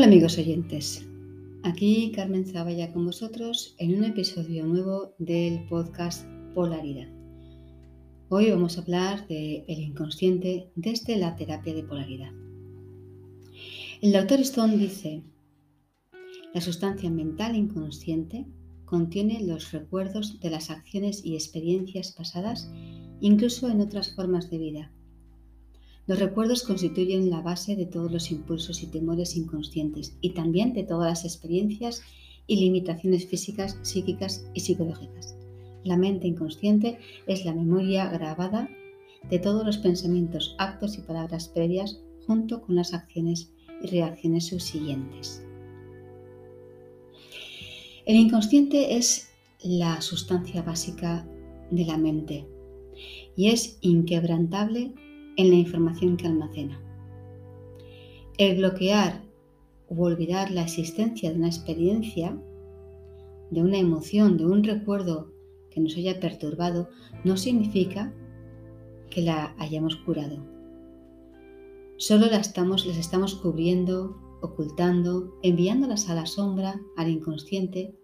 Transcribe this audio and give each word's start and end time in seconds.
Hola 0.00 0.06
amigos 0.06 0.38
oyentes, 0.38 1.06
aquí 1.62 2.10
Carmen 2.16 2.46
Zavalla 2.46 2.90
con 2.90 3.04
vosotros 3.04 3.74
en 3.76 3.98
un 3.98 4.04
episodio 4.04 4.64
nuevo 4.64 5.14
del 5.18 5.66
podcast 5.68 6.24
Polaridad. 6.54 7.06
Hoy 8.30 8.50
vamos 8.50 8.78
a 8.78 8.80
hablar 8.80 9.28
del 9.28 9.62
el 9.68 9.78
inconsciente 9.80 10.70
desde 10.74 11.18
la 11.18 11.36
terapia 11.36 11.74
de 11.74 11.82
polaridad. 11.82 12.32
El 14.00 14.12
doctor 14.12 14.40
Stone 14.40 14.78
dice, 14.78 15.22
la 16.54 16.62
sustancia 16.62 17.10
mental 17.10 17.54
inconsciente 17.54 18.46
contiene 18.86 19.44
los 19.46 19.70
recuerdos 19.70 20.40
de 20.40 20.48
las 20.48 20.70
acciones 20.70 21.22
y 21.26 21.34
experiencias 21.34 22.12
pasadas, 22.12 22.72
incluso 23.20 23.68
en 23.68 23.82
otras 23.82 24.14
formas 24.14 24.48
de 24.48 24.56
vida 24.56 24.92
los 26.10 26.18
recuerdos 26.18 26.64
constituyen 26.64 27.30
la 27.30 27.40
base 27.40 27.76
de 27.76 27.86
todos 27.86 28.10
los 28.10 28.32
impulsos 28.32 28.82
y 28.82 28.88
temores 28.88 29.36
inconscientes 29.36 30.16
y 30.20 30.30
también 30.30 30.72
de 30.72 30.82
todas 30.82 31.08
las 31.08 31.24
experiencias 31.24 32.02
y 32.48 32.56
limitaciones 32.56 33.26
físicas, 33.26 33.78
psíquicas 33.82 34.44
y 34.52 34.58
psicológicas. 34.58 35.36
La 35.84 35.96
mente 35.96 36.26
inconsciente 36.26 36.98
es 37.28 37.44
la 37.44 37.54
memoria 37.54 38.08
grabada 38.10 38.68
de 39.30 39.38
todos 39.38 39.64
los 39.64 39.78
pensamientos, 39.78 40.56
actos 40.58 40.98
y 40.98 41.02
palabras 41.02 41.46
previas 41.46 42.00
junto 42.26 42.60
con 42.60 42.74
las 42.74 42.92
acciones 42.92 43.52
y 43.80 43.86
reacciones 43.86 44.46
subsiguientes. 44.46 45.44
El 48.04 48.16
inconsciente 48.16 48.96
es 48.96 49.30
la 49.62 50.00
sustancia 50.00 50.62
básica 50.62 51.24
de 51.70 51.84
la 51.84 51.98
mente 51.98 52.48
y 53.36 53.50
es 53.50 53.78
inquebrantable 53.80 54.92
en 55.36 55.50
la 55.50 55.56
información 55.56 56.16
que 56.16 56.26
almacena. 56.26 56.80
El 58.38 58.58
bloquear 58.58 59.22
o 59.88 60.02
olvidar 60.02 60.50
la 60.50 60.62
existencia 60.62 61.30
de 61.30 61.36
una 61.36 61.48
experiencia, 61.48 62.40
de 63.50 63.62
una 63.62 63.78
emoción, 63.78 64.36
de 64.36 64.46
un 64.46 64.62
recuerdo 64.62 65.32
que 65.70 65.80
nos 65.80 65.96
haya 65.96 66.20
perturbado, 66.20 66.88
no 67.24 67.36
significa 67.36 68.12
que 69.10 69.22
la 69.22 69.54
hayamos 69.58 69.96
curado. 69.96 70.38
Solo 71.96 72.26
la 72.26 72.38
estamos, 72.38 72.86
las 72.86 72.96
estamos 72.96 73.34
cubriendo, 73.34 74.16
ocultando, 74.40 75.34
enviándolas 75.42 76.08
a 76.08 76.14
la 76.14 76.26
sombra, 76.26 76.80
al 76.96 77.08
inconsciente. 77.08 77.94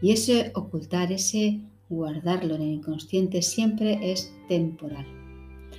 Y 0.00 0.12
ese 0.12 0.52
ocultar, 0.54 1.10
ese 1.10 1.62
guardarlo 1.88 2.54
en 2.54 2.62
el 2.62 2.72
inconsciente 2.72 3.42
siempre 3.42 4.12
es 4.12 4.32
temporal 4.48 5.21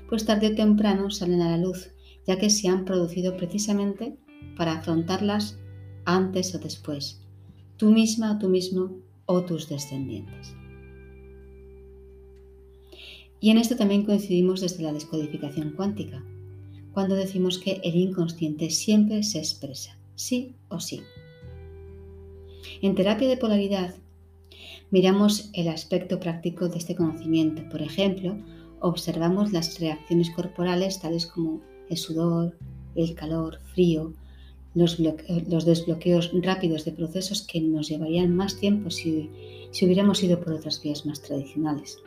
pues 0.09 0.25
tarde 0.25 0.47
o 0.47 0.55
temprano 0.55 1.09
salen 1.09 1.41
a 1.41 1.51
la 1.51 1.57
luz, 1.57 1.91
ya 2.25 2.37
que 2.37 2.49
se 2.49 2.67
han 2.67 2.85
producido 2.85 3.35
precisamente 3.37 4.17
para 4.57 4.73
afrontarlas 4.73 5.57
antes 6.05 6.53
o 6.55 6.59
después, 6.59 7.21
tú 7.77 7.91
misma 7.91 8.33
o 8.33 8.39
tú 8.39 8.49
mismo 8.49 8.97
o 9.25 9.43
tus 9.43 9.69
descendientes. 9.69 10.55
Y 13.39 13.49
en 13.49 13.57
esto 13.57 13.75
también 13.75 14.05
coincidimos 14.05 14.61
desde 14.61 14.83
la 14.83 14.93
descodificación 14.93 15.71
cuántica, 15.71 16.23
cuando 16.93 17.15
decimos 17.15 17.57
que 17.57 17.81
el 17.83 17.95
inconsciente 17.95 18.69
siempre 18.69 19.23
se 19.23 19.39
expresa, 19.39 19.97
sí 20.15 20.55
o 20.69 20.79
sí. 20.79 21.01
En 22.81 22.95
terapia 22.95 23.27
de 23.27 23.37
polaridad 23.37 23.95
miramos 24.91 25.49
el 25.53 25.67
aspecto 25.67 26.19
práctico 26.19 26.69
de 26.69 26.77
este 26.77 26.95
conocimiento, 26.95 27.67
por 27.69 27.81
ejemplo, 27.81 28.37
observamos 28.83 29.53
las 29.53 29.79
reacciones 29.79 30.29
corporales 30.29 30.99
tales 30.99 31.25
como 31.25 31.61
el 31.89 31.97
sudor, 31.97 32.57
el 32.95 33.15
calor, 33.15 33.59
frío, 33.73 34.13
los, 34.75 34.97
desbloqueos 35.65 36.31
rápidos 36.41 36.83
de 36.83 36.91
procesos 36.91 37.41
que 37.43 37.61
nos 37.61 37.87
llevarían 37.87 38.35
más 38.35 38.57
tiempo 38.57 38.89
si, 38.89 39.29
si 39.71 39.85
hubiéramos 39.85 40.21
ido 40.21 40.39
por 40.39 40.53
otras 40.53 40.81
vías 40.81 41.05
más 41.05 41.21
tradicionales. 41.21 41.99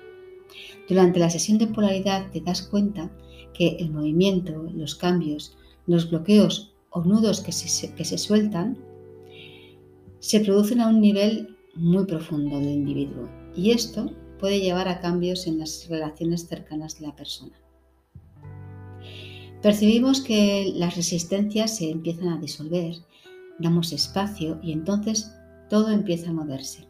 Durante 0.87 1.19
la 1.19 1.31
sesión 1.31 1.59
de 1.59 1.67
polaridad 1.67 2.31
te 2.31 2.41
das 2.41 2.63
cuenta 2.63 3.11
que 3.55 3.77
el 3.79 3.91
movimiento, 3.91 4.71
los 4.75 4.95
cambios, 4.95 5.57
los 5.87 6.11
bloqueos 6.11 6.75
o 6.91 7.03
nudos 7.03 7.41
que 7.41 7.53
se, 7.53 7.95
que 7.95 8.05
se 8.05 8.19
sueltan 8.19 8.77
se 10.19 10.41
producen 10.41 10.81
a 10.81 10.89
un 10.89 11.01
nivel 11.01 11.57
muy 11.75 12.05
profundo 12.05 12.59
del 12.59 12.69
individuo 12.69 13.29
y 13.55 13.71
esto 13.71 14.11
puede 14.39 14.61
llevar 14.61 14.89
a 14.89 15.01
cambios 15.01 15.47
en 15.47 15.59
las 15.59 15.89
relaciones 15.89 16.47
cercanas 16.47 16.99
de 16.99 17.07
la 17.07 17.17
persona. 17.17 17.53
Percibimos 19.63 20.21
que 20.21 20.73
las 20.77 20.97
resistencias 20.97 21.77
se 21.77 21.91
empiezan 21.91 22.29
a 22.29 22.39
disolver, 22.39 22.95
damos 23.59 23.93
espacio 23.93 24.61
y 24.63 24.73
entonces 24.73 25.33
todo 25.69 25.91
empieza 25.91 26.31
a 26.31 26.35
moverse. 26.35 26.87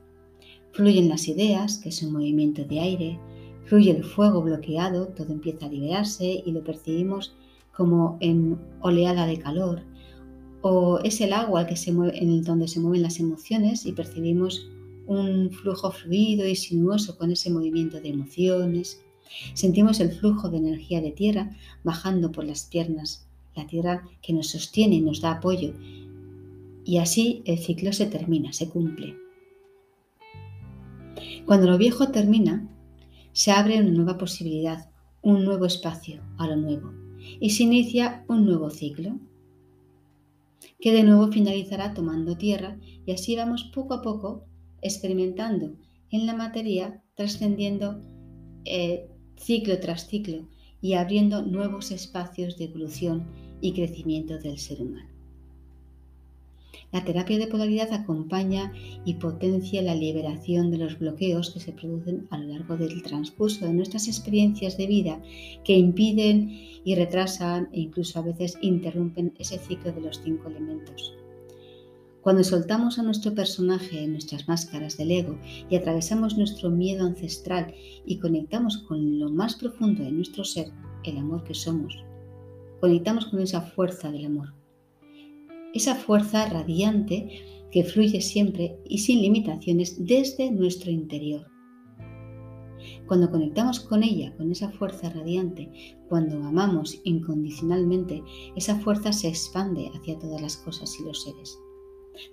Fluyen 0.73 1.09
las 1.09 1.29
ideas, 1.29 1.79
que 1.79 1.89
es 1.89 2.03
un 2.03 2.13
movimiento 2.13 2.65
de 2.65 2.81
aire, 2.81 3.21
fluye 3.65 3.93
el 3.93 4.05
fuego 4.05 4.43
bloqueado, 4.43 5.09
todo 5.09 5.33
empieza 5.33 5.67
a 5.67 5.71
liberarse 5.71 6.43
y 6.45 6.53
lo 6.53 6.63
percibimos 6.63 7.35
como 7.75 8.19
en 8.21 8.59
oleada 8.81 9.27
de 9.27 9.39
calor, 9.39 9.83
o 10.63 10.99
es 10.99 11.21
el 11.21 11.33
agua 11.33 11.67
que 11.67 11.77
se 11.77 11.93
mueve, 11.93 12.23
en 12.23 12.43
donde 12.43 12.69
se 12.69 12.81
mueven 12.81 13.03
las 13.03 13.21
emociones 13.21 13.87
y 13.87 13.93
percibimos 13.93 14.69
un 15.07 15.51
flujo 15.51 15.91
fluido 15.91 16.47
y 16.47 16.57
sinuoso 16.57 17.17
con 17.17 17.31
ese 17.31 17.51
movimiento 17.51 18.01
de 18.01 18.09
emociones. 18.09 19.03
Sentimos 19.55 20.01
el 20.01 20.13
flujo 20.13 20.49
de 20.49 20.59
energía 20.59 21.01
de 21.01 21.13
tierra 21.13 21.57
bajando 21.85 22.33
por 22.33 22.45
las 22.45 22.65
piernas, 22.65 23.27
la 23.55 23.67
tierra 23.67 24.09
que 24.23 24.33
nos 24.33 24.49
sostiene 24.49 24.97
y 24.97 25.01
nos 25.01 25.21
da 25.21 25.33
apoyo. 25.33 25.75
Y 26.85 26.99
así 26.99 27.43
el 27.45 27.59
ciclo 27.59 27.93
se 27.93 28.07
termina, 28.07 28.53
se 28.53 28.69
cumple. 28.69 29.17
Cuando 31.45 31.67
lo 31.67 31.79
viejo 31.79 32.09
termina, 32.09 32.69
se 33.33 33.53
abre 33.53 33.81
una 33.81 33.91
nueva 33.91 34.19
posibilidad, 34.19 34.91
un 35.23 35.45
nuevo 35.45 35.67
espacio 35.67 36.23
a 36.39 36.47
lo 36.47 36.57
nuevo 36.57 36.93
y 37.41 37.51
se 37.51 37.65
inicia 37.65 38.25
un 38.29 38.47
nuevo 38.47 38.71
ciclo 38.71 39.19
que 40.81 40.93
de 40.93 41.03
nuevo 41.03 41.29
finalizará 41.29 41.95
tomando 41.95 42.37
tierra 42.37 42.79
y 43.05 43.13
así 43.13 43.37
vamos 43.37 43.65
poco 43.75 43.95
a 43.95 44.03
poco 44.03 44.46
experimentando 44.83 45.75
en 46.11 46.27
la 46.27 46.35
materia, 46.35 47.03
trascendiendo 47.15 48.03
eh, 48.65 49.09
ciclo 49.37 49.79
tras 49.81 50.07
ciclo 50.07 50.49
y 50.81 50.95
abriendo 50.95 51.43
nuevos 51.43 51.91
espacios 51.91 52.57
de 52.59 52.65
evolución 52.65 53.27
y 53.61 53.73
crecimiento 53.73 54.39
del 54.39 54.59
ser 54.59 54.83
humano. 54.83 55.17
La 56.93 57.05
terapia 57.05 57.39
de 57.39 57.49
polaridad 57.49 57.93
acompaña 57.93 58.73
y 59.05 59.15
potencia 59.15 59.83
la 59.83 59.95
liberación 59.95 60.71
de 60.71 60.79
los 60.79 60.99
bloqueos 60.99 61.51
que 61.51 61.61
se 61.61 61.73
producen 61.73 62.29
a 62.31 62.39
lo 62.39 62.49
largo 62.49 62.77
del 62.77 63.03
transcurso 63.03 63.67
de 63.67 63.73
nuestras 63.73 64.07
experiencias 64.07 64.77
de 64.77 64.87
vida 64.87 65.21
que 65.65 65.77
impiden 65.77 66.51
y 66.85 66.95
retrasan 66.95 67.69
e 67.73 67.81
incluso 67.81 68.19
a 68.19 68.23
veces 68.23 68.57
interrumpen 68.63 69.35
ese 69.39 69.59
ciclo 69.59 69.93
de 69.93 70.01
los 70.01 70.21
cinco 70.23 70.49
elementos. 70.49 71.15
Cuando 72.27 72.43
soltamos 72.43 72.99
a 72.99 73.05
nuestro 73.05 73.37
personaje 73.37 74.03
en 74.03 74.11
nuestras 74.11 74.49
máscaras 74.49 74.97
del 74.97 75.13
ego 75.13 75.39
y 75.71 75.77
atravesamos 75.77 76.37
nuestro 76.37 76.71
miedo 76.71 77.07
ancestral 77.07 77.73
y 78.05 78.19
conectamos 78.19 78.79
con 78.79 79.21
lo 79.21 79.31
más 79.31 79.55
profundo 79.55 80.03
de 80.03 80.11
nuestro 80.11 80.43
ser, 80.43 80.73
el 81.05 81.19
amor 81.19 81.45
que 81.45 81.55
somos, 81.55 82.05
conectamos 82.81 83.27
con 83.27 83.39
esa 83.39 83.61
fuerza 83.61 84.11
del 84.11 84.27
amor. 84.27 84.55
Esa 85.73 85.95
fuerza 85.95 86.49
radiante 86.49 87.45
que 87.71 87.85
fluye 87.85 88.21
siempre 88.21 88.77
y 88.85 88.99
sin 88.99 89.23
limitaciones 89.23 90.05
desde 90.05 90.51
nuestro 90.51 90.91
interior. 90.91 91.47
Cuando 93.07 93.31
conectamos 93.31 93.79
con 93.79 94.03
ella, 94.03 94.37
con 94.37 94.51
esa 94.51 94.73
fuerza 94.73 95.11
radiante, 95.11 95.71
cuando 96.09 96.43
amamos 96.43 97.01
incondicionalmente, 97.05 98.21
esa 98.57 98.75
fuerza 98.81 99.13
se 99.13 99.29
expande 99.29 99.93
hacia 99.95 100.19
todas 100.19 100.43
las 100.43 100.57
cosas 100.57 100.93
y 100.99 101.05
los 101.05 101.23
seres. 101.23 101.57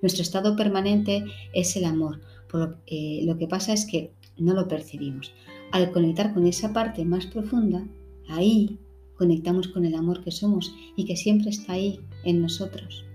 Nuestro 0.01 0.21
estado 0.21 0.56
permanente 0.56 1.25
es 1.53 1.75
el 1.75 1.85
amor, 1.85 2.21
por 2.50 2.59
lo, 2.59 2.77
eh, 2.88 3.21
lo 3.24 3.38
que 3.38 3.47
pasa 3.47 3.74
es 3.74 3.85
que 3.85 4.13
no 4.38 4.53
lo 4.53 4.68
percibimos. 4.68 5.33
Al 5.71 5.91
conectar 5.91 6.33
con 6.33 6.45
esa 6.45 6.74
parte 6.74 7.06
más 7.06 7.25
profunda, 7.25 7.88
ahí 8.30 8.80
conectamos 9.18 9.68
con 9.68 9.85
el 9.85 9.95
amor 9.95 10.24
que 10.24 10.31
somos 10.31 10.74
y 10.95 11.06
que 11.06 11.15
siempre 11.15 11.50
está 11.50 11.74
ahí 11.74 12.00
en 12.24 12.41
nosotros. 12.41 13.06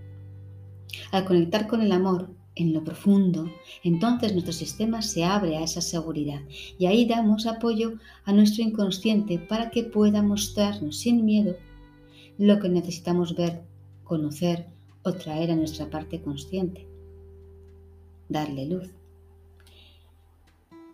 Al 1.13 1.25
conectar 1.25 1.67
con 1.67 1.83
el 1.83 1.93
amor 1.93 2.31
en 2.55 2.73
lo 2.73 2.83
profundo, 2.83 3.49
entonces 3.85 4.33
nuestro 4.33 4.53
sistema 4.53 5.01
se 5.03 5.25
abre 5.25 5.57
a 5.57 5.63
esa 5.63 5.81
seguridad 5.81 6.41
y 6.79 6.87
ahí 6.87 7.07
damos 7.07 7.47
apoyo 7.47 7.95
a 8.25 8.33
nuestro 8.33 8.65
inconsciente 8.65 9.39
para 9.39 9.71
que 9.71 9.85
pueda 9.85 10.23
mostrarnos 10.23 10.99
sin 10.99 11.25
miedo 11.25 11.57
lo 12.37 12.59
que 12.59 12.69
necesitamos 12.69 13.37
ver, 13.37 13.63
conocer 14.05 14.67
traer 15.15 15.51
a 15.51 15.57
nuestra 15.57 15.91
parte 15.91 16.21
consciente, 16.21 16.87
darle 18.29 18.67
luz. 18.67 18.91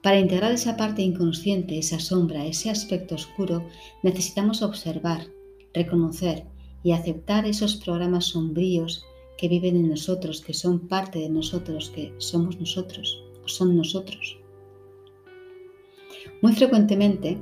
Para 0.03 0.19
integrar 0.19 0.53
esa 0.53 0.77
parte 0.77 1.03
inconsciente, 1.03 1.79
esa 1.79 1.99
sombra, 1.99 2.45
ese 2.45 2.71
aspecto 2.71 3.15
oscuro, 3.15 3.67
necesitamos 4.03 4.63
observar, 4.63 5.27
reconocer 5.73 6.45
y 6.83 6.93
aceptar 6.93 7.47
esos 7.47 7.77
programas 7.77 8.27
sombríos 8.27 9.07
que 9.39 9.49
viven 9.49 9.77
en 9.77 9.89
nosotros, 9.89 10.43
que 10.43 10.55
son 10.55 10.89
parte 10.89 11.19
de 11.19 11.31
nosotros, 11.31 11.91
que 11.91 12.15
somos 12.19 12.61
nosotros 12.61 13.25
o 13.45 13.49
son 13.49 13.77
nosotros. 13.77 14.39
Muy 16.43 16.53
frecuentemente, 16.53 17.39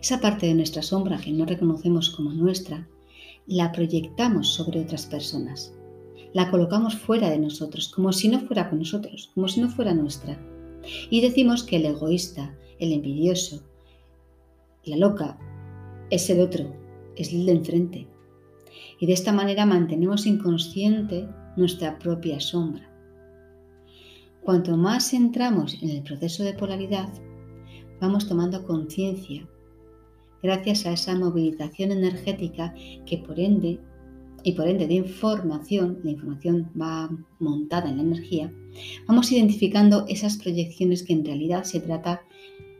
esa 0.00 0.20
parte 0.20 0.46
de 0.46 0.54
nuestra 0.54 0.82
sombra 0.82 1.18
que 1.18 1.32
no 1.32 1.46
reconocemos 1.46 2.10
como 2.10 2.32
nuestra, 2.32 2.86
la 3.46 3.72
proyectamos 3.72 4.48
sobre 4.54 4.80
otras 4.80 5.06
personas. 5.06 5.74
La 6.32 6.50
colocamos 6.50 6.96
fuera 6.96 7.28
de 7.30 7.38
nosotros, 7.38 7.88
como 7.88 8.12
si 8.12 8.28
no 8.28 8.40
fuera 8.40 8.70
con 8.70 8.78
nosotros, 8.78 9.30
como 9.34 9.48
si 9.48 9.60
no 9.60 9.68
fuera 9.68 9.94
nuestra. 9.94 10.38
Y 11.10 11.20
decimos 11.20 11.62
que 11.62 11.76
el 11.76 11.86
egoísta, 11.86 12.56
el 12.78 12.92
envidioso, 12.92 13.62
la 14.84 14.96
loca, 14.96 15.38
es 16.10 16.28
el 16.30 16.40
otro, 16.40 16.72
es 17.16 17.32
el 17.32 17.46
de 17.46 17.52
enfrente. 17.52 18.08
Y 18.98 19.06
de 19.06 19.12
esta 19.12 19.32
manera 19.32 19.66
mantenemos 19.66 20.26
inconsciente 20.26 21.28
nuestra 21.56 21.98
propia 21.98 22.40
sombra. 22.40 22.88
Cuanto 24.42 24.76
más 24.76 25.12
entramos 25.12 25.80
en 25.82 25.90
el 25.90 26.02
proceso 26.02 26.42
de 26.42 26.54
polaridad, 26.54 27.08
vamos 28.00 28.26
tomando 28.26 28.66
conciencia 28.66 29.46
gracias 30.42 30.86
a 30.86 30.92
esa 30.92 31.14
movilización 31.14 31.92
energética 31.92 32.74
que 33.06 33.18
por 33.18 33.38
ende 33.38 33.80
y 34.44 34.52
por 34.52 34.68
ende 34.68 34.86
de 34.86 34.94
información, 34.94 36.00
la 36.02 36.10
información 36.10 36.70
va 36.80 37.10
montada 37.38 37.88
en 37.88 37.98
la 37.98 38.02
energía, 38.02 38.52
vamos 39.06 39.30
identificando 39.30 40.04
esas 40.08 40.36
proyecciones 40.36 41.02
que 41.02 41.12
en 41.12 41.24
realidad 41.24 41.64
se 41.64 41.80
trata 41.80 42.22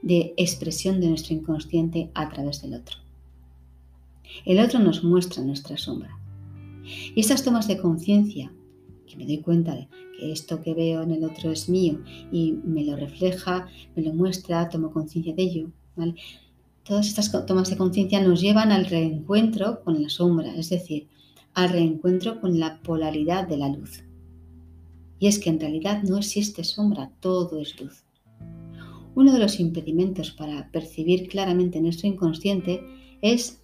de 0.03 0.35
expresión 0.37 1.01
de 1.01 1.09
nuestro 1.09 1.35
inconsciente 1.35 2.11
a 2.15 2.29
través 2.29 2.63
del 2.63 2.75
otro. 2.75 2.97
El 4.45 4.59
otro 4.59 4.81
nos 4.81 5.05
muestra 5.05 5.43
nuestra 5.43 5.77
sombra. 5.77 6.19
Y 7.15 7.21
estas 7.21 7.45
tomas 7.45 7.69
de 7.69 7.79
conciencia, 7.79 8.53
que 9.07 9.17
me 9.17 9.27
doy 9.27 9.39
cuenta 9.39 9.75
de 9.75 9.89
que 10.19 10.33
esto 10.33 10.61
que 10.61 10.75
veo 10.75 11.03
en 11.03 11.13
el 11.13 11.25
otro 11.25 11.53
es 11.53 11.69
mío 11.69 12.01
y 12.33 12.53
me 12.65 12.85
lo 12.85 12.97
refleja, 12.97 13.69
me 13.95 14.03
lo 14.03 14.13
muestra, 14.13 14.69
tomo 14.69 14.91
conciencia 14.91 15.35
de 15.35 15.43
ello, 15.43 15.71
¿vale? 15.95 16.15
Todas 16.85 17.07
estas 17.07 17.31
tomas 17.47 17.71
de 17.71 17.77
conciencia 17.77 18.21
nos 18.21 18.41
llevan 18.41 18.73
al 18.73 18.87
reencuentro 18.87 19.83
con 19.85 20.03
la 20.03 20.09
sombra, 20.09 20.53
es 20.57 20.71
decir, 20.71 21.09
al 21.55 21.69
reencuentro 21.69 22.41
con 22.41 22.59
la 22.59 22.81
polaridad 22.83 23.47
de 23.47 23.57
la 23.57 23.69
luz. 23.69 24.03
Y 25.21 25.29
es 25.29 25.39
que 25.39 25.51
en 25.51 25.61
realidad 25.61 26.03
no 26.03 26.19
existe 26.19 26.65
sombra, 26.65 27.13
todo 27.21 27.61
es 27.61 27.81
luz. 27.81 28.03
Uno 29.15 29.33
de 29.33 29.39
los 29.39 29.61
impedimentos 29.61 30.33
para 30.33 30.71
percibir 30.73 31.29
claramente 31.29 31.81
nuestro 31.81 32.09
inconsciente 32.09 32.83
es 33.21 33.61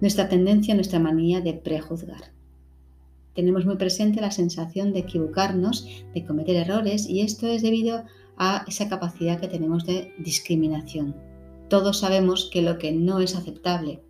nuestra 0.00 0.28
tendencia, 0.28 0.74
nuestra 0.74 0.98
manía 0.98 1.40
de 1.40 1.52
prejuzgar. 1.52 2.32
Tenemos 3.34 3.66
muy 3.66 3.76
presente 3.76 4.20
la 4.20 4.30
sensación 4.30 4.92
de 4.92 5.00
equivocarnos, 5.00 5.86
de 6.12 6.24
cometer 6.24 6.56
errores 6.56 7.08
y 7.08 7.20
esto 7.20 7.46
es 7.46 7.62
debido 7.62 8.02
a 8.36 8.64
esa 8.66 8.88
capacidad 8.88 9.38
que 9.38 9.48
tenemos 9.48 9.86
de 9.86 10.12
discriminación, 10.18 11.14
todos 11.68 11.98
sabemos 11.98 12.48
que 12.52 12.62
lo 12.62 12.78
que 12.78 12.92
no 12.92 13.20
es 13.20 13.34
aceptable 13.34 14.02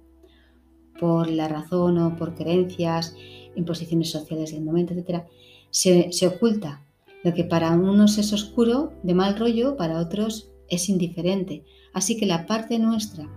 por 0.99 1.29
la 1.29 1.49
razón 1.49 1.99
o 1.99 2.17
por 2.17 2.35
creencias, 2.35 3.15
imposiciones 3.55 4.11
sociales 4.11 4.53
del 4.53 4.63
momento, 4.63 4.95
etc., 4.95 5.25
se, 5.71 6.13
se 6.13 6.27
oculta. 6.27 6.83
Lo 7.23 7.35
que 7.35 7.45
para 7.45 7.71
unos 7.73 8.19
es 8.19 8.33
oscuro, 8.33 8.93
de 9.03 9.15
mal 9.15 9.39
rollo, 9.39 9.77
para 9.77 9.99
otros 9.99 10.53
es 10.69 10.89
indiferente. 10.89 11.65
Así 11.93 12.17
que 12.17 12.27
la 12.27 12.47
parte 12.47 12.79
nuestra 12.79 13.29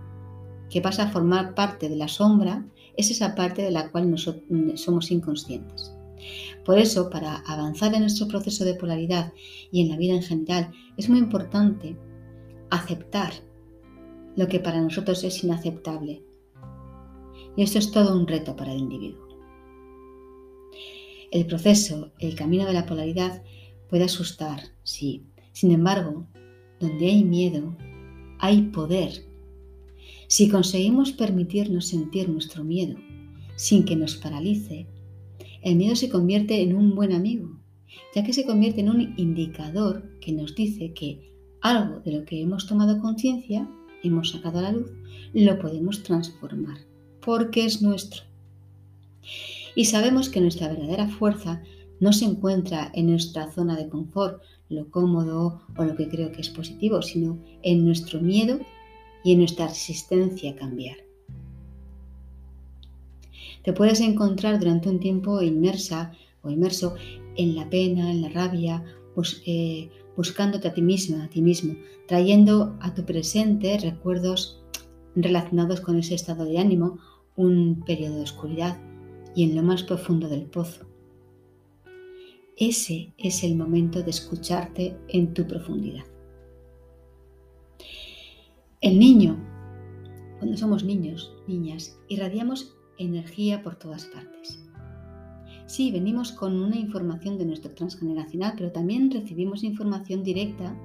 que 0.70 0.80
pasa 0.80 1.04
a 1.04 1.10
formar 1.10 1.54
parte 1.54 1.88
de 1.88 1.96
la 1.96 2.08
sombra 2.08 2.64
es 2.96 3.10
esa 3.10 3.34
parte 3.34 3.62
de 3.62 3.70
la 3.70 3.90
cual 3.90 4.14
somos 4.76 5.10
inconscientes. 5.10 5.92
Por 6.64 6.78
eso, 6.78 7.10
para 7.10 7.36
avanzar 7.46 7.94
en 7.94 8.02
nuestro 8.02 8.28
proceso 8.28 8.64
de 8.64 8.74
polaridad 8.74 9.32
y 9.72 9.80
en 9.82 9.88
la 9.88 9.96
vida 9.96 10.14
en 10.14 10.22
general, 10.22 10.70
es 10.96 11.08
muy 11.08 11.18
importante 11.18 11.96
aceptar 12.70 13.32
lo 14.40 14.48
que 14.48 14.58
para 14.58 14.80
nosotros 14.80 15.22
es 15.22 15.44
inaceptable. 15.44 16.24
Y 17.58 17.62
esto 17.62 17.78
es 17.78 17.90
todo 17.90 18.18
un 18.18 18.26
reto 18.26 18.56
para 18.56 18.72
el 18.72 18.78
individuo. 18.78 19.28
El 21.30 21.44
proceso, 21.44 22.10
el 22.18 22.34
camino 22.34 22.64
de 22.64 22.72
la 22.72 22.86
polaridad 22.86 23.42
puede 23.90 24.04
asustar, 24.04 24.62
sí. 24.82 25.26
Sin 25.52 25.72
embargo, 25.72 26.26
donde 26.80 27.04
hay 27.04 27.22
miedo, 27.22 27.76
hay 28.38 28.62
poder. 28.62 29.12
Si 30.26 30.48
conseguimos 30.48 31.12
permitirnos 31.12 31.88
sentir 31.88 32.30
nuestro 32.30 32.64
miedo 32.64 32.96
sin 33.56 33.84
que 33.84 33.94
nos 33.94 34.16
paralice, 34.16 34.86
el 35.60 35.76
miedo 35.76 35.96
se 35.96 36.08
convierte 36.08 36.62
en 36.62 36.74
un 36.74 36.94
buen 36.94 37.12
amigo, 37.12 37.60
ya 38.14 38.24
que 38.24 38.32
se 38.32 38.46
convierte 38.46 38.80
en 38.80 38.88
un 38.88 39.14
indicador 39.18 40.18
que 40.18 40.32
nos 40.32 40.54
dice 40.54 40.94
que 40.94 41.30
algo 41.60 42.00
de 42.00 42.12
lo 42.12 42.24
que 42.24 42.40
hemos 42.40 42.66
tomado 42.66 43.02
conciencia 43.02 43.68
hemos 44.02 44.30
sacado 44.30 44.58
a 44.58 44.62
la 44.62 44.72
luz, 44.72 44.90
lo 45.32 45.58
podemos 45.58 46.02
transformar, 46.02 46.78
porque 47.20 47.64
es 47.64 47.82
nuestro. 47.82 48.22
Y 49.74 49.84
sabemos 49.84 50.28
que 50.28 50.40
nuestra 50.40 50.68
verdadera 50.68 51.08
fuerza 51.08 51.62
no 52.00 52.12
se 52.12 52.24
encuentra 52.24 52.90
en 52.94 53.10
nuestra 53.10 53.50
zona 53.52 53.76
de 53.76 53.88
confort, 53.88 54.42
lo 54.68 54.90
cómodo 54.90 55.62
o 55.76 55.84
lo 55.84 55.96
que 55.96 56.08
creo 56.08 56.32
que 56.32 56.40
es 56.40 56.48
positivo, 56.48 57.02
sino 57.02 57.38
en 57.62 57.84
nuestro 57.84 58.20
miedo 58.20 58.60
y 59.22 59.32
en 59.32 59.38
nuestra 59.38 59.68
resistencia 59.68 60.52
a 60.52 60.56
cambiar. 60.56 60.96
Te 63.62 63.72
puedes 63.72 64.00
encontrar 64.00 64.58
durante 64.58 64.88
un 64.88 65.00
tiempo 65.00 65.42
inmersa 65.42 66.12
o 66.42 66.50
inmerso 66.50 66.94
en 67.36 67.54
la 67.54 67.68
pena, 67.68 68.10
en 68.10 68.22
la 68.22 68.30
rabia, 68.30 68.82
pues, 69.14 69.42
eh, 69.46 69.90
buscándote 70.16 70.68
a 70.68 70.74
ti 70.74 70.82
misma, 70.82 71.24
a 71.24 71.28
ti 71.28 71.42
mismo, 71.42 71.74
trayendo 72.06 72.76
a 72.80 72.94
tu 72.94 73.04
presente 73.04 73.78
recuerdos 73.78 74.62
relacionados 75.14 75.80
con 75.80 75.98
ese 75.98 76.14
estado 76.14 76.44
de 76.44 76.58
ánimo, 76.58 76.98
un 77.36 77.82
periodo 77.84 78.16
de 78.16 78.22
oscuridad 78.22 78.78
y 79.34 79.44
en 79.44 79.56
lo 79.56 79.62
más 79.62 79.82
profundo 79.82 80.28
del 80.28 80.44
pozo. 80.44 80.86
Ese 82.56 83.14
es 83.16 83.42
el 83.42 83.56
momento 83.56 84.02
de 84.02 84.10
escucharte 84.10 84.96
en 85.08 85.32
tu 85.32 85.46
profundidad. 85.46 86.04
El 88.82 88.98
niño, 88.98 89.38
cuando 90.38 90.56
somos 90.56 90.84
niños, 90.84 91.34
niñas, 91.46 91.98
irradiamos 92.08 92.76
energía 92.98 93.62
por 93.62 93.76
todas 93.76 94.04
partes. 94.06 94.59
Sí, 95.70 95.92
venimos 95.92 96.32
con 96.32 96.60
una 96.60 96.76
información 96.76 97.38
de 97.38 97.44
nuestro 97.44 97.70
transgeneracional, 97.70 98.54
pero 98.56 98.72
también 98.72 99.08
recibimos 99.08 99.62
información 99.62 100.24
directa 100.24 100.76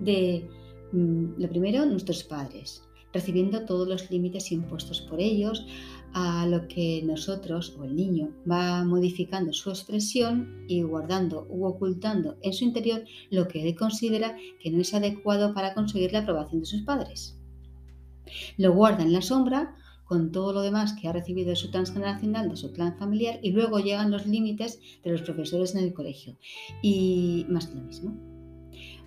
de, 0.00 0.48
mm, 0.92 1.38
lo 1.38 1.46
primero, 1.50 1.84
nuestros 1.84 2.24
padres, 2.24 2.82
recibiendo 3.12 3.66
todos 3.66 3.86
los 3.86 4.10
límites 4.10 4.50
impuestos 4.50 5.02
por 5.02 5.20
ellos, 5.20 5.66
a 6.14 6.46
lo 6.46 6.66
que 6.68 7.02
nosotros 7.04 7.76
o 7.78 7.84
el 7.84 7.94
niño 7.94 8.30
va 8.50 8.82
modificando 8.82 9.52
su 9.52 9.68
expresión 9.68 10.64
y 10.68 10.80
guardando 10.80 11.46
u 11.50 11.66
ocultando 11.66 12.38
en 12.40 12.54
su 12.54 12.64
interior 12.64 13.04
lo 13.30 13.46
que 13.46 13.68
él 13.68 13.76
considera 13.76 14.38
que 14.58 14.70
no 14.70 14.80
es 14.80 14.94
adecuado 14.94 15.52
para 15.52 15.74
conseguir 15.74 16.14
la 16.14 16.20
aprobación 16.20 16.60
de 16.60 16.66
sus 16.66 16.80
padres. 16.80 17.36
Lo 18.56 18.72
guarda 18.72 19.02
en 19.02 19.12
la 19.12 19.20
sombra 19.20 19.76
con 20.10 20.32
todo 20.32 20.52
lo 20.52 20.62
demás 20.62 20.94
que 20.94 21.06
ha 21.06 21.12
recibido 21.12 21.50
de 21.50 21.54
su 21.54 21.70
transgeneracional, 21.70 22.48
de 22.48 22.56
su 22.56 22.72
clan 22.72 22.98
familiar, 22.98 23.38
y 23.44 23.52
luego 23.52 23.78
llegan 23.78 24.10
los 24.10 24.26
límites 24.26 24.80
de 25.04 25.12
los 25.12 25.22
profesores 25.22 25.76
en 25.76 25.84
el 25.84 25.94
colegio. 25.94 26.36
Y 26.82 27.46
más 27.48 27.68
que 27.68 27.76
lo 27.76 27.82
mismo. 27.82 28.18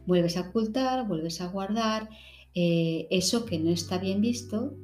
Vuelves 0.06 0.38
a 0.38 0.48
ocultar, 0.48 1.06
vuelves 1.06 1.42
a 1.42 1.48
guardar 1.48 2.08
eh, 2.56 3.08
eso 3.12 3.44
que 3.44 3.60
no 3.60 3.70
está 3.70 3.98
bien 3.98 4.22
visto 4.22 4.78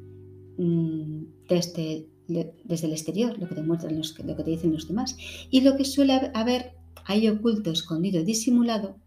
mm, 0.57 1.23
desde, 1.47 2.09
desde, 2.27 2.87
el 2.87 2.91
exterior, 2.91 3.39
lo 3.39 3.47
que 3.47 3.55
te 3.55 3.63
los, 3.63 4.19
lo 4.19 4.35
que 4.35 4.43
te 4.43 4.51
dicen 4.51 4.73
los 4.73 4.89
demás. 4.89 5.15
Y 5.49 5.61
lo 5.61 5.77
que 5.77 5.85
suele 5.85 6.31
haber 6.33 6.73
ahí 7.05 7.29
oculto, 7.29 7.71
escondido, 7.71 8.25
disimulado, 8.25 8.97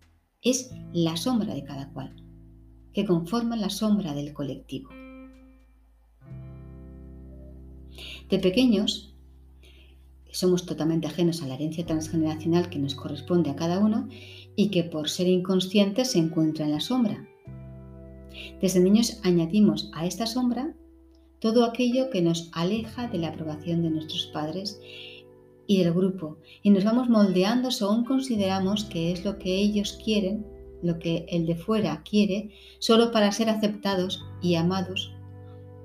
es 0.40 0.70
la 0.94 1.18
sombra 1.18 1.52
de 1.52 1.62
cada 1.62 1.92
cual, 1.92 2.16
que 2.94 3.04
conforma 3.04 3.54
la 3.56 3.68
sombra 3.68 4.14
del 4.14 4.32
colectivo. 4.32 4.88
De 8.28 8.38
pequeños, 8.38 9.12
somos 10.32 10.64
totalmente 10.64 11.06
ajenos 11.06 11.42
a 11.42 11.46
la 11.46 11.54
herencia 11.54 11.84
transgeneracional 11.84 12.70
que 12.70 12.78
nos 12.78 12.94
corresponde 12.94 13.50
a 13.50 13.56
cada 13.56 13.78
uno 13.78 14.08
y 14.56 14.70
que 14.70 14.82
por 14.82 15.08
ser 15.08 15.28
inconscientes 15.28 16.12
se 16.12 16.18
encuentra 16.18 16.64
en 16.64 16.72
la 16.72 16.80
sombra. 16.80 17.28
Desde 18.60 18.80
niños 18.80 19.20
añadimos 19.22 19.90
a 19.94 20.06
esta 20.06 20.26
sombra 20.26 20.74
todo 21.38 21.64
aquello 21.64 22.08
que 22.08 22.22
nos 22.22 22.50
aleja 22.52 23.08
de 23.08 23.18
la 23.18 23.28
aprobación 23.28 23.82
de 23.82 23.90
nuestros 23.90 24.26
padres 24.32 24.80
y 25.66 25.82
del 25.82 25.92
grupo 25.92 26.38
y 26.62 26.70
nos 26.70 26.84
vamos 26.84 27.08
moldeando 27.08 27.70
según 27.70 28.04
consideramos 28.04 28.84
que 28.84 29.12
es 29.12 29.24
lo 29.24 29.38
que 29.38 29.56
ellos 29.56 29.98
quieren, 30.02 30.46
lo 30.82 30.98
que 30.98 31.26
el 31.28 31.46
de 31.46 31.56
fuera 31.56 32.02
quiere, 32.08 32.50
solo 32.78 33.12
para 33.12 33.32
ser 33.32 33.50
aceptados 33.50 34.24
y 34.40 34.54
amados 34.54 35.12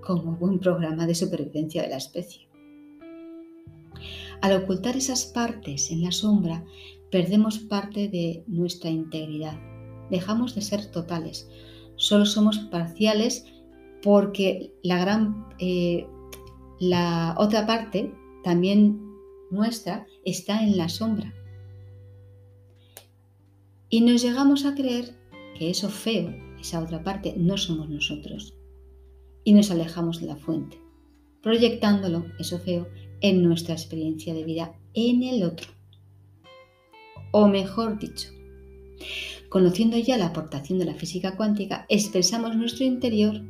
como 0.07 0.37
buen 0.37 0.57
programa 0.59 1.05
de 1.05 1.13
supervivencia 1.13 1.81
de 1.81 1.89
la 1.89 1.97
especie. 1.97 2.47
Al 4.41 4.63
ocultar 4.63 4.95
esas 4.95 5.25
partes 5.25 5.91
en 5.91 6.01
la 6.01 6.13
sombra, 6.13 6.63
perdemos 7.11 7.59
parte 7.59 8.07
de 8.07 8.45
nuestra 8.47 8.89
integridad. 8.89 9.59
Dejamos 10.09 10.55
de 10.55 10.61
ser 10.61 10.85
totales. 10.91 11.49
Solo 11.97 12.25
somos 12.25 12.57
parciales 12.71 13.45
porque 14.01 14.71
la 14.81 14.97
gran 14.97 15.45
eh, 15.59 16.07
la 16.79 17.35
otra 17.37 17.67
parte 17.67 18.13
también 18.45 19.01
nuestra 19.51 20.07
está 20.23 20.63
en 20.63 20.77
la 20.77 20.87
sombra. 20.87 21.33
Y 23.89 24.01
nos 24.01 24.21
llegamos 24.21 24.65
a 24.65 24.73
creer 24.73 25.17
que 25.57 25.69
eso 25.69 25.89
feo, 25.89 26.33
esa 26.61 26.81
otra 26.81 27.03
parte, 27.03 27.33
no 27.35 27.57
somos 27.57 27.89
nosotros. 27.89 28.56
Y 29.47 29.53
nos 29.53 29.71
alejamos 29.71 30.19
de 30.19 30.27
la 30.27 30.35
fuente, 30.35 30.77
proyectándolo, 31.41 32.25
eso 32.37 32.59
feo, 32.59 32.85
en 33.21 33.43
nuestra 33.43 33.75
experiencia 33.75 34.33
de 34.33 34.43
vida 34.43 34.75
en 34.93 35.23
el 35.23 35.41
otro. 35.43 35.69
O 37.31 37.47
mejor 37.47 37.97
dicho, 37.97 38.27
conociendo 39.47 39.97
ya 39.99 40.17
la 40.17 40.25
aportación 40.25 40.79
de 40.79 40.83
la 40.83 40.95
física 40.95 41.37
cuántica, 41.37 41.85
expresamos 41.87 42.57
nuestro 42.57 42.83
interior 42.83 43.41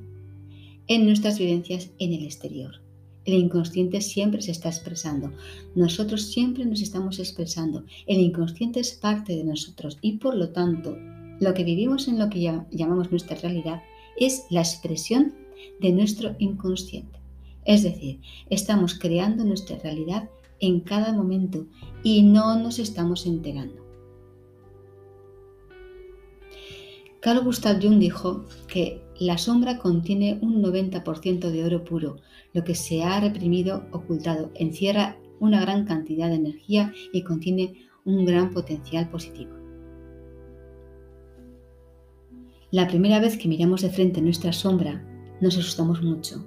en 0.86 1.08
nuestras 1.08 1.39
vivencias 1.39 1.89
en 1.98 2.13
el 2.13 2.25
exterior. 2.25 2.80
El 3.25 3.34
inconsciente 3.34 4.01
siempre 4.01 4.44
se 4.44 4.51
está 4.51 4.70
expresando. 4.70 5.34
Nosotros 5.74 6.27
siempre 6.27 6.63
nos 6.68 6.84
estamos 6.84 7.18
expresando. 7.18 7.86
El 8.06 8.20
inconsciente 8.20 8.82
es 8.82 8.92
parte 8.92 9.36
de 9.36 9.44
nosotros 9.44 9.98
y 10.04 10.20
por 10.20 10.36
lo 10.36 10.51
tanto 10.51 10.96
lo 11.39 11.56
que 11.56 11.63
vivimos 11.63 12.08
en 12.08 12.20
lo 12.20 12.30
que 12.30 12.54
llamamos 12.70 13.10
nuestra 13.10 13.36
realidad 13.38 13.82
es 14.20 14.44
la 14.51 14.62
expresión 14.62 15.47
de 15.80 15.92
nuestro 15.92 16.36
inconsciente. 16.40 17.20
Es 17.66 17.84
decir, 17.84 18.22
estamos 18.50 18.98
creando 18.98 19.44
nuestra 19.44 19.78
realidad 19.80 20.30
en 20.60 20.80
cada 20.80 21.14
momento 21.14 21.66
y 22.04 22.24
no 22.24 22.58
nos 22.58 22.80
estamos 22.80 23.26
enterando. 23.26 23.86
Carl 27.20 27.44
Gustav 27.44 27.82
Jung 27.82 28.00
dijo 28.00 28.46
que 28.68 29.02
la 29.20 29.38
sombra 29.38 29.80
contiene 29.80 30.40
un 30.42 30.64
90% 30.64 31.50
de 31.50 31.66
oro 31.66 31.84
puro, 31.84 32.18
lo 32.54 32.64
que 32.64 32.76
se 32.76 33.04
ha 33.04 33.20
reprimido, 33.20 33.86
ocultado, 33.92 34.52
encierra 34.56 35.18
una 35.40 35.60
gran 35.60 35.86
cantidad 35.86 36.30
de 36.30 36.36
energía 36.36 36.94
y 37.12 37.24
contiene 37.24 37.88
un 38.06 38.26
gran 38.26 38.52
potencial 38.52 39.10
positivo. 39.10 39.52
La 42.72 42.88
primera 42.88 43.20
vez 43.20 43.38
que 43.38 43.48
miramos 43.48 43.82
de 43.82 43.90
frente 43.90 44.22
nuestra 44.22 44.54
sombra, 44.54 45.04
nos 45.41 45.58
asustamos 45.58 46.01
mucho. 46.01 46.46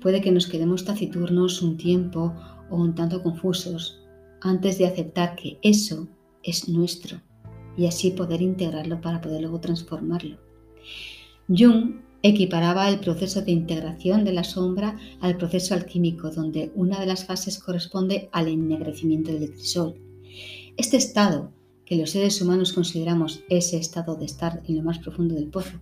Puede 0.00 0.20
que 0.20 0.32
nos 0.32 0.46
quedemos 0.46 0.84
taciturnos 0.84 1.62
un 1.62 1.76
tiempo 1.76 2.34
o 2.70 2.76
un 2.76 2.94
tanto 2.94 3.22
confusos 3.22 4.00
antes 4.40 4.78
de 4.78 4.86
aceptar 4.86 5.36
que 5.36 5.58
eso 5.62 6.08
es 6.42 6.68
nuestro 6.68 7.20
y 7.76 7.86
así 7.86 8.10
poder 8.10 8.42
integrarlo 8.42 9.00
para 9.00 9.20
poder 9.20 9.42
luego 9.42 9.60
transformarlo. 9.60 10.38
Jung 11.48 12.00
equiparaba 12.22 12.88
el 12.88 13.00
proceso 13.00 13.42
de 13.42 13.52
integración 13.52 14.24
de 14.24 14.32
la 14.32 14.44
sombra 14.44 14.98
al 15.20 15.36
proceso 15.36 15.74
alquímico, 15.74 16.30
donde 16.30 16.70
una 16.74 17.00
de 17.00 17.06
las 17.06 17.24
fases 17.24 17.58
corresponde 17.58 18.28
al 18.32 18.48
ennegrecimiento 18.48 19.32
del 19.32 19.52
crisol. 19.52 19.94
Este 20.76 20.96
estado, 20.96 21.50
que 21.84 21.96
los 21.96 22.10
seres 22.10 22.40
humanos 22.40 22.72
consideramos 22.72 23.40
ese 23.48 23.78
estado 23.78 24.16
de 24.16 24.26
estar 24.26 24.62
en 24.66 24.76
lo 24.76 24.82
más 24.82 24.98
profundo 24.98 25.34
del 25.34 25.48
pozo, 25.48 25.80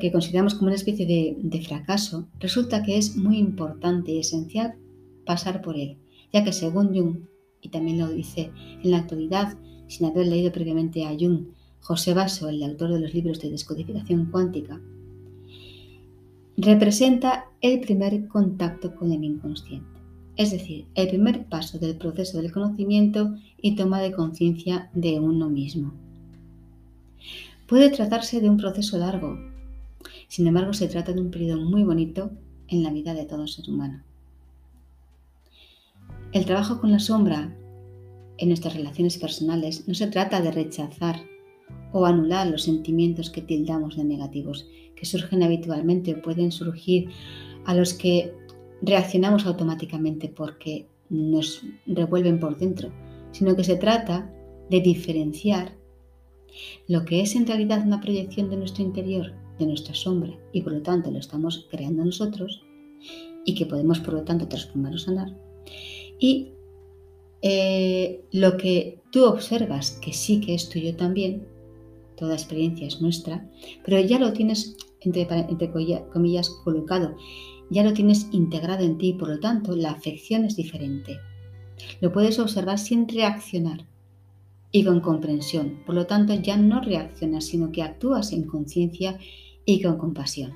que 0.00 0.12
consideramos 0.12 0.54
como 0.54 0.66
una 0.66 0.76
especie 0.76 1.06
de, 1.06 1.36
de 1.40 1.62
fracaso, 1.62 2.28
resulta 2.38 2.82
que 2.82 2.98
es 2.98 3.16
muy 3.16 3.38
importante 3.38 4.12
y 4.12 4.18
esencial 4.18 4.74
pasar 5.24 5.62
por 5.62 5.76
él, 5.76 5.96
ya 6.32 6.44
que 6.44 6.52
según 6.52 6.94
Jung, 6.94 7.16
y 7.62 7.70
también 7.70 7.98
lo 7.98 8.08
dice 8.08 8.50
en 8.82 8.90
la 8.90 8.98
actualidad, 8.98 9.56
sin 9.88 10.06
haber 10.06 10.26
leído 10.26 10.52
previamente 10.52 11.04
a 11.06 11.16
Jung, 11.18 11.46
José 11.80 12.14
Basso, 12.14 12.48
el 12.48 12.62
autor 12.62 12.92
de 12.92 13.00
los 13.00 13.14
libros 13.14 13.40
de 13.40 13.50
descodificación 13.50 14.26
cuántica, 14.30 14.80
representa 16.56 17.46
el 17.60 17.80
primer 17.80 18.28
contacto 18.28 18.94
con 18.94 19.12
el 19.12 19.24
inconsciente, 19.24 19.98
es 20.36 20.50
decir, 20.50 20.86
el 20.94 21.08
primer 21.08 21.46
paso 21.46 21.78
del 21.78 21.96
proceso 21.96 22.40
del 22.40 22.52
conocimiento 22.52 23.34
y 23.60 23.76
toma 23.76 24.00
de 24.00 24.12
conciencia 24.12 24.90
de 24.94 25.20
uno 25.20 25.48
mismo. 25.48 25.92
Puede 27.66 27.90
tratarse 27.90 28.40
de 28.40 28.48
un 28.48 28.58
proceso 28.58 28.98
largo, 28.98 29.38
sin 30.28 30.46
embargo 30.46 30.72
se 30.72 30.88
trata 30.88 31.12
de 31.12 31.20
un 31.20 31.30
periodo 31.30 31.62
muy 31.62 31.84
bonito 31.84 32.30
en 32.68 32.82
la 32.82 32.90
vida 32.90 33.14
de 33.14 33.24
todo 33.24 33.46
ser 33.46 33.68
humano. 33.70 34.02
El 36.32 36.44
trabajo 36.44 36.80
con 36.80 36.90
la 36.90 36.98
sombra 36.98 37.56
en 38.38 38.48
nuestras 38.48 38.74
relaciones 38.74 39.18
personales 39.18 39.86
no 39.86 39.94
se 39.94 40.08
trata 40.08 40.40
de 40.40 40.50
rechazar 40.50 41.16
o 41.92 42.06
anular 42.06 42.48
los 42.48 42.64
sentimientos 42.64 43.30
que 43.30 43.40
tildamos 43.40 43.96
de 43.96 44.04
negativos, 44.04 44.68
que 44.96 45.06
surgen 45.06 45.42
habitualmente 45.42 46.14
o 46.14 46.22
pueden 46.22 46.50
surgir 46.50 47.08
a 47.64 47.74
los 47.74 47.94
que 47.94 48.34
reaccionamos 48.82 49.46
automáticamente 49.46 50.28
porque 50.28 50.88
nos 51.08 51.62
revuelven 51.86 52.40
por 52.40 52.58
dentro, 52.58 52.92
sino 53.30 53.54
que 53.54 53.64
se 53.64 53.76
trata 53.76 54.32
de 54.70 54.80
diferenciar 54.80 55.76
lo 56.88 57.04
que 57.04 57.20
es 57.20 57.34
en 57.36 57.46
realidad 57.46 57.86
una 57.86 58.00
proyección 58.00 58.50
de 58.50 58.56
nuestro 58.56 58.82
interior, 58.82 59.32
de 59.58 59.66
nuestra 59.66 59.94
sombra, 59.94 60.38
y 60.52 60.62
por 60.62 60.72
lo 60.72 60.82
tanto 60.82 61.10
lo 61.10 61.18
estamos 61.18 61.66
creando 61.70 62.04
nosotros, 62.04 62.62
y 63.44 63.54
que 63.54 63.66
podemos 63.66 64.00
por 64.00 64.14
lo 64.14 64.22
tanto 64.24 64.48
transformar 64.48 64.94
o 64.94 64.98
sanar, 64.98 65.36
y 66.18 66.52
eh, 67.42 68.24
lo 68.32 68.56
que 68.56 69.02
tú 69.12 69.26
observas 69.26 69.92
que 70.02 70.12
sí 70.12 70.40
que 70.40 70.54
es 70.54 70.68
tuyo 70.70 70.96
también, 70.96 71.46
toda 72.16 72.34
experiencia 72.34 72.86
es 72.86 73.00
nuestra, 73.00 73.48
pero 73.84 74.00
ya 74.00 74.18
lo 74.18 74.32
tienes, 74.32 74.76
entre, 75.00 75.26
comillas, 76.10 76.50
colocado, 76.64 77.16
ya 77.70 77.82
lo 77.82 77.92
tienes 77.92 78.28
integrado 78.32 78.84
en 78.84 78.98
ti, 78.98 79.12
por 79.12 79.28
lo 79.28 79.40
tanto, 79.40 79.76
la 79.76 79.90
afección 79.90 80.44
es 80.44 80.56
diferente. 80.56 81.18
Lo 82.00 82.12
puedes 82.12 82.38
observar 82.38 82.78
sin 82.78 83.08
reaccionar 83.08 83.86
y 84.70 84.84
con 84.84 85.00
comprensión, 85.00 85.82
por 85.84 85.94
lo 85.94 86.06
tanto, 86.06 86.34
ya 86.34 86.56
no 86.56 86.80
reaccionas, 86.80 87.44
sino 87.44 87.72
que 87.72 87.82
actúas 87.82 88.32
en 88.32 88.44
conciencia 88.44 89.18
y 89.64 89.82
con 89.82 89.98
compasión. 89.98 90.54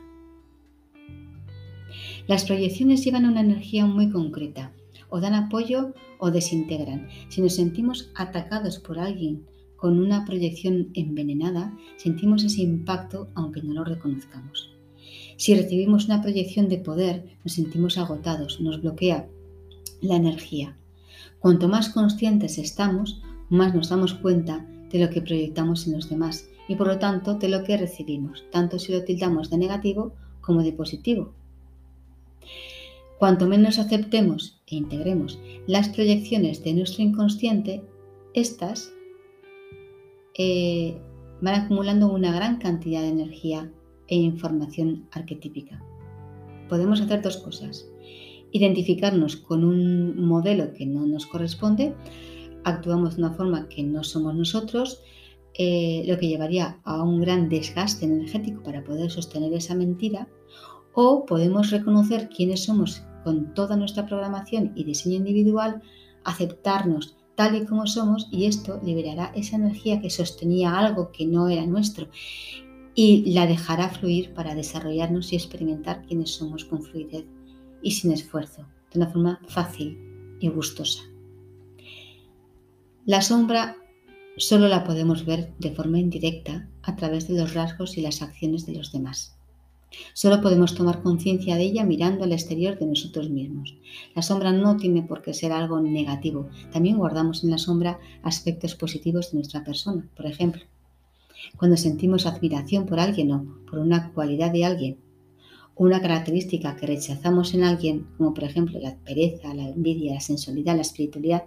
Las 2.27 2.45
proyecciones 2.45 3.05
llevan 3.05 3.25
una 3.25 3.41
energía 3.41 3.87
muy 3.87 4.11
concreta, 4.11 4.73
o 5.09 5.21
dan 5.21 5.35
apoyo 5.35 5.95
o 6.19 6.31
desintegran. 6.31 7.09
Si 7.29 7.41
nos 7.41 7.55
sentimos 7.55 8.11
atacados 8.15 8.79
por 8.79 8.99
alguien 8.99 9.47
con 9.77 9.99
una 9.99 10.25
proyección 10.25 10.91
envenenada, 10.95 11.77
sentimos 11.97 12.45
ese 12.45 12.63
impacto 12.63 13.29
aunque 13.35 13.63
no 13.63 13.75
lo 13.75 13.85
reconozcamos. 13.85 14.71
Si 15.37 15.55
recibimos 15.55 16.07
una 16.07 16.21
proyección 16.21 16.69
de 16.69 16.79
poder, 16.79 17.39
nos 17.45 17.55
sentimos 17.55 17.97
agotados, 17.97 18.61
nos 18.61 18.83
bloquea 18.83 19.29
la 20.01 20.17
energía. 20.17 20.77
Cuanto 21.39 21.69
más 21.69 21.89
conscientes 21.91 22.59
estamos, 22.59 23.23
más 23.49 23.75
nos 23.75 23.89
damos 23.89 24.15
cuenta 24.15 24.67
de 24.91 24.99
lo 24.99 25.11
que 25.11 25.23
proyectamos 25.23 25.87
en 25.87 25.95
los 25.95 26.09
demás 26.09 26.49
y 26.69 26.77
por 26.77 26.87
lo 26.87 26.99
tanto 26.99 27.35
de 27.35 27.49
lo 27.49 27.65
que 27.65 27.77
recibimos, 27.77 28.45
tanto 28.51 28.79
si 28.79 28.93
lo 28.93 29.05
tildamos 29.05 29.51
de 29.51 29.59
negativo 29.59 30.13
como 30.41 30.63
de 30.63 30.73
positivo. 30.73 31.33
Cuanto 33.19 33.49
menos 33.49 33.79
aceptemos 33.79 34.61
e 34.67 34.77
integremos 34.77 35.41
las 35.67 35.89
proyecciones 35.89 36.63
de 36.63 36.75
nuestro 36.75 37.03
inconsciente, 37.03 37.83
estas 38.33 38.93
eh, 40.35 40.97
van 41.41 41.63
acumulando 41.63 42.13
una 42.13 42.33
gran 42.33 42.59
cantidad 42.59 43.03
de 43.03 43.09
energía 43.09 43.73
e 44.07 44.17
información 44.17 45.09
arquetípica. 45.11 45.83
Podemos 46.69 47.01
hacer 47.01 47.23
dos 47.23 47.39
cosas. 47.39 47.89
Identificarnos 48.53 49.37
con 49.37 49.65
un 49.65 50.25
modelo 50.25 50.73
que 50.73 50.87
no 50.87 51.07
nos 51.07 51.27
corresponde, 51.27 51.95
actuamos 52.65 53.17
de 53.17 53.23
una 53.23 53.35
forma 53.35 53.69
que 53.69 53.83
no 53.83 54.05
somos 54.05 54.35
nosotros, 54.35 55.01
eh, 55.55 56.05
lo 56.07 56.19
que 56.19 56.29
llevaría 56.29 56.81
a 56.85 57.03
un 57.03 57.21
gran 57.21 57.49
desgaste 57.49 58.05
energético 58.05 58.63
para 58.63 58.85
poder 58.85 59.11
sostener 59.11 59.53
esa 59.55 59.75
mentira, 59.75 60.29
o 60.95 61.27
podemos 61.27 61.71
reconocer 61.71 62.29
quiénes 62.29 62.65
somos 62.65 63.03
con 63.25 63.55
toda 63.55 63.77
nuestra 63.77 64.07
programación 64.07 64.73
y 64.75 64.85
diseño 64.85 65.17
individual, 65.17 65.83
aceptarnos 66.25 67.17
tal 67.39 67.55
y 67.55 67.65
como 67.65 67.87
somos 67.87 68.27
y 68.33 68.47
esto 68.47 68.81
liberará 68.83 69.31
esa 69.35 69.57
energía 69.57 70.01
que 70.01 70.11
sostenía 70.11 70.77
algo 70.77 71.13
que 71.13 71.25
no 71.25 71.49
era 71.49 71.65
nuestro 71.67 72.09
y 72.97 73.33
la 73.33 73.47
dejará 73.47 73.91
fluir 73.91 74.35
para 74.35 74.57
desarrollarnos 74.57 75.33
y 75.33 75.37
experimentar 75.37 76.05
quiénes 76.05 76.31
somos 76.31 76.65
con 76.65 76.83
fluidez 76.83 77.27
y 77.81 77.93
sin 77.93 78.11
esfuerzo, 78.11 78.67
de 78.93 78.99
una 78.99 79.09
forma 79.09 79.41
fácil 79.47 79.97
y 80.41 80.49
gustosa. 80.49 81.01
La 83.09 83.23
sombra 83.23 83.79
solo 84.37 84.69
la 84.69 84.85
podemos 84.85 85.25
ver 85.25 85.55
de 85.59 85.71
forma 85.71 85.99
indirecta 85.99 86.69
a 86.83 86.95
través 86.95 87.27
de 87.27 87.39
los 87.39 87.55
rasgos 87.55 87.97
y 87.97 88.03
las 88.03 88.21
acciones 88.21 88.67
de 88.67 88.75
los 88.75 88.93
demás. 88.93 89.35
Solo 90.13 90.43
podemos 90.43 90.75
tomar 90.75 91.03
conciencia 91.03 91.57
de 91.57 91.63
ella 91.63 91.85
mirando 91.85 92.25
al 92.25 92.33
exterior 92.33 92.79
de 92.79 92.85
nosotros 92.85 93.31
mismos. 93.31 93.79
La 94.15 94.21
sombra 94.21 94.53
no 94.53 94.77
tiene 94.77 95.05
por 95.05 95.23
qué 95.23 95.33
ser 95.33 95.53
algo 95.53 95.81
negativo. 95.81 96.51
También 96.71 96.99
guardamos 96.99 97.45
en 97.45 97.51
la 97.51 97.57
sombra 97.57 97.99
aspectos 98.23 98.75
positivos 98.75 99.31
de 99.31 99.39
nuestra 99.39 99.65
persona. 99.65 100.07
Por 100.15 100.27
ejemplo, 100.27 100.65
cuando 101.57 101.79
sentimos 101.79 102.27
admiración 102.27 102.85
por 102.85 103.01
alguien 103.01 103.33
o 103.33 103.65
por 103.71 103.79
una 103.79 104.13
cualidad 104.13 104.53
de 104.53 104.67
alguien, 104.67 104.99
una 105.77 106.03
característica 106.03 106.77
que 106.77 106.87
rechazamos 106.87 107.55
en 107.55 107.65
alguien, 107.65 108.07
como 108.19 108.35
por 108.35 108.45
ejemplo 108.45 108.79
la 108.79 108.99
pereza, 108.99 109.55
la 109.55 109.67
envidia, 109.67 110.13
la 110.13 110.21
sensualidad, 110.21 110.75
la 110.75 110.83
espiritualidad, 110.83 111.45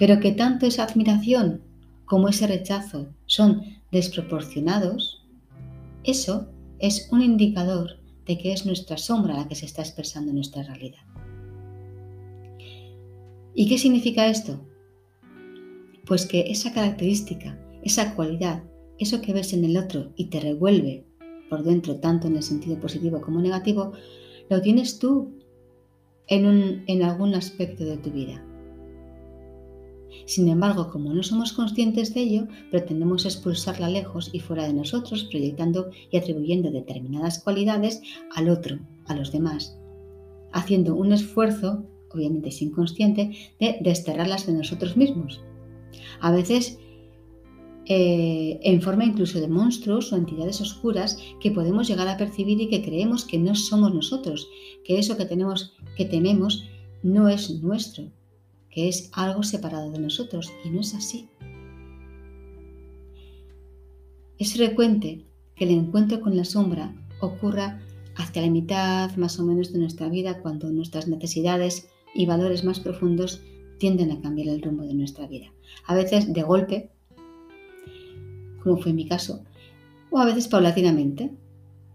pero 0.00 0.18
que 0.18 0.32
tanto 0.32 0.64
esa 0.64 0.84
admiración 0.84 1.60
como 2.06 2.30
ese 2.30 2.46
rechazo 2.46 3.12
son 3.26 3.60
desproporcionados, 3.92 5.26
eso 6.04 6.48
es 6.78 7.06
un 7.12 7.20
indicador 7.20 8.00
de 8.24 8.38
que 8.38 8.54
es 8.54 8.64
nuestra 8.64 8.96
sombra 8.96 9.34
la 9.34 9.46
que 9.46 9.54
se 9.54 9.66
está 9.66 9.82
expresando 9.82 10.30
en 10.30 10.36
nuestra 10.36 10.62
realidad. 10.62 11.02
¿Y 13.54 13.68
qué 13.68 13.76
significa 13.76 14.26
esto? 14.26 14.66
Pues 16.06 16.24
que 16.24 16.50
esa 16.50 16.72
característica, 16.72 17.60
esa 17.82 18.14
cualidad, 18.14 18.62
eso 18.98 19.20
que 19.20 19.34
ves 19.34 19.52
en 19.52 19.66
el 19.66 19.76
otro 19.76 20.14
y 20.16 20.30
te 20.30 20.40
revuelve 20.40 21.04
por 21.50 21.62
dentro, 21.62 21.96
tanto 21.96 22.26
en 22.26 22.36
el 22.36 22.42
sentido 22.42 22.80
positivo 22.80 23.20
como 23.20 23.42
negativo, 23.42 23.92
lo 24.48 24.62
tienes 24.62 24.98
tú 24.98 25.34
en, 26.26 26.84
en 26.86 27.02
algún 27.02 27.34
aspecto 27.34 27.84
de 27.84 27.98
tu 27.98 28.10
vida. 28.10 28.42
Sin 30.26 30.48
embargo, 30.48 30.90
como 30.90 31.12
no 31.12 31.22
somos 31.22 31.52
conscientes 31.52 32.14
de 32.14 32.20
ello, 32.20 32.48
pretendemos 32.70 33.24
expulsarla 33.24 33.88
lejos 33.88 34.30
y 34.32 34.40
fuera 34.40 34.64
de 34.64 34.72
nosotros, 34.72 35.24
proyectando 35.24 35.90
y 36.10 36.16
atribuyendo 36.16 36.70
determinadas 36.70 37.42
cualidades 37.42 38.02
al 38.34 38.48
otro, 38.48 38.78
a 39.06 39.14
los 39.14 39.32
demás, 39.32 39.78
haciendo 40.52 40.94
un 40.94 41.12
esfuerzo, 41.12 41.84
obviamente 42.12 42.50
sin 42.50 42.70
consciente, 42.70 43.32
de 43.58 43.78
desterrarlas 43.80 44.46
de 44.46 44.52
nosotros 44.52 44.96
mismos. 44.96 45.40
A 46.20 46.30
veces 46.32 46.78
eh, 47.92 48.60
en 48.62 48.80
forma 48.82 49.04
incluso 49.04 49.40
de 49.40 49.48
monstruos 49.48 50.12
o 50.12 50.16
entidades 50.16 50.60
oscuras 50.60 51.18
que 51.40 51.50
podemos 51.50 51.88
llegar 51.88 52.06
a 52.06 52.16
percibir 52.16 52.60
y 52.60 52.68
que 52.68 52.82
creemos 52.82 53.24
que 53.24 53.36
no 53.36 53.56
somos 53.56 53.92
nosotros, 53.92 54.48
que 54.84 54.98
eso 54.98 55.16
que 55.16 55.24
tenemos, 55.24 55.74
que 55.96 56.04
tememos, 56.04 56.68
no 57.02 57.28
es 57.28 57.50
nuestro, 57.62 58.04
que 58.70 58.88
es 58.88 59.10
algo 59.12 59.42
separado 59.42 59.90
de 59.90 59.98
nosotros 59.98 60.52
y 60.64 60.70
no 60.70 60.80
es 60.80 60.94
así. 60.94 61.28
Es 64.38 64.54
frecuente 64.54 65.26
que 65.54 65.64
el 65.64 65.70
encuentro 65.70 66.20
con 66.20 66.36
la 66.36 66.44
sombra 66.44 66.94
ocurra 67.20 67.80
hacia 68.16 68.42
la 68.42 68.50
mitad 68.50 69.14
más 69.16 69.38
o 69.38 69.44
menos 69.44 69.72
de 69.72 69.78
nuestra 69.78 70.08
vida 70.08 70.40
cuando 70.40 70.70
nuestras 70.70 71.08
necesidades 71.08 71.88
y 72.14 72.26
valores 72.26 72.64
más 72.64 72.80
profundos 72.80 73.42
tienden 73.78 74.10
a 74.12 74.20
cambiar 74.20 74.48
el 74.48 74.62
rumbo 74.62 74.84
de 74.84 74.94
nuestra 74.94 75.26
vida. 75.26 75.52
A 75.86 75.94
veces 75.94 76.32
de 76.32 76.42
golpe, 76.42 76.90
como 78.62 78.78
fue 78.78 78.92
mi 78.92 79.06
caso, 79.06 79.44
o 80.10 80.18
a 80.18 80.24
veces 80.24 80.48
paulatinamente, 80.48 81.30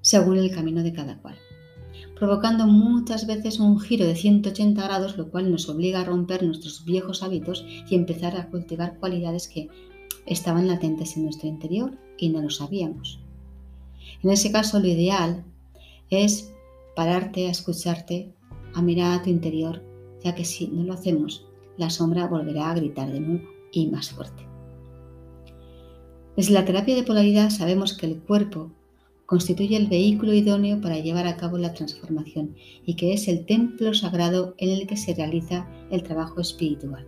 según 0.01 0.37
el 0.37 0.51
camino 0.53 0.83
de 0.83 0.93
cada 0.93 1.17
cual 1.17 1.37
provocando 2.15 2.65
muchas 2.65 3.27
veces 3.27 3.59
un 3.59 3.79
giro 3.79 4.05
de 4.05 4.15
180 4.15 4.81
grados, 4.81 5.17
lo 5.17 5.29
cual 5.29 5.51
nos 5.51 5.67
obliga 5.69 6.01
a 6.01 6.05
romper 6.05 6.43
nuestros 6.43 6.85
viejos 6.85 7.23
hábitos 7.23 7.65
y 7.89 7.95
empezar 7.95 8.37
a 8.37 8.47
cultivar 8.49 8.97
cualidades 8.99 9.47
que 9.47 9.69
estaban 10.25 10.67
latentes 10.67 11.17
en 11.17 11.23
nuestro 11.23 11.47
interior 11.47 11.97
y 12.17 12.29
no 12.29 12.41
lo 12.41 12.49
sabíamos. 12.49 13.19
En 14.23 14.29
ese 14.29 14.51
caso, 14.51 14.79
lo 14.79 14.87
ideal 14.87 15.43
es 16.09 16.53
pararte 16.95 17.47
a 17.47 17.51
escucharte, 17.51 18.33
a 18.73 18.81
mirar 18.81 19.19
a 19.19 19.23
tu 19.23 19.29
interior, 19.29 19.83
ya 20.23 20.33
que 20.33 20.45
si 20.45 20.67
no 20.67 20.83
lo 20.83 20.93
hacemos, 20.93 21.45
la 21.77 21.89
sombra 21.89 22.27
volverá 22.27 22.71
a 22.71 22.75
gritar 22.75 23.11
de 23.11 23.19
nuevo 23.19 23.49
y 23.71 23.87
más 23.87 24.09
fuerte. 24.09 24.47
Desde 26.35 26.53
la 26.53 26.65
terapia 26.65 26.95
de 26.95 27.03
polaridad 27.03 27.49
sabemos 27.49 27.93
que 27.93 28.05
el 28.07 28.19
cuerpo 28.19 28.71
constituye 29.25 29.77
el 29.77 29.87
vehículo 29.87 30.33
idóneo 30.33 30.81
para 30.81 30.99
llevar 30.99 31.27
a 31.27 31.37
cabo 31.37 31.57
la 31.57 31.73
transformación 31.73 32.55
y 32.85 32.95
que 32.95 33.13
es 33.13 33.27
el 33.27 33.45
templo 33.45 33.93
sagrado 33.93 34.55
en 34.57 34.69
el 34.69 34.87
que 34.87 34.97
se 34.97 35.13
realiza 35.13 35.67
el 35.89 36.03
trabajo 36.03 36.41
espiritual. 36.41 37.07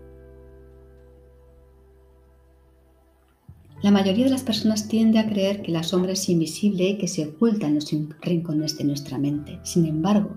La 3.84 3.92
mayoría 3.92 4.26
de 4.26 4.32
las 4.32 4.42
personas 4.42 4.88
tiende 4.88 5.20
a 5.20 5.30
creer 5.30 5.62
que 5.62 5.72
la 5.72 5.84
sombra 5.84 6.14
es 6.14 6.28
invisible 6.30 6.90
y 6.90 6.98
que 6.98 7.08
se 7.08 7.28
oculta 7.28 7.68
en 7.68 7.76
los 7.76 7.94
rincones 8.22 8.76
de 8.76 8.84
nuestra 8.84 9.20
mente. 9.20 9.60
Sin 9.62 9.86
embargo, 9.86 10.36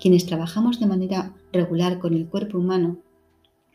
quienes 0.00 0.26
trabajamos 0.26 0.80
de 0.80 0.86
manera 0.86 1.34
regular 1.50 1.98
con 1.98 2.12
el 2.12 2.26
cuerpo 2.26 2.58
humano, 2.58 2.98